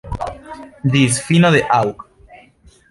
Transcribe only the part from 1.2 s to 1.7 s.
fino de